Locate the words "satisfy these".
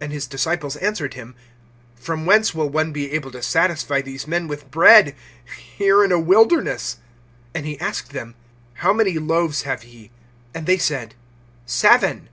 3.40-4.26